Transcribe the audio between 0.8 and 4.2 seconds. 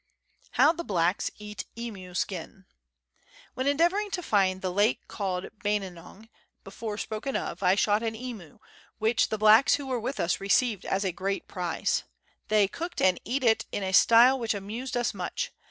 Blacks eat Emu Skin. When endeavouring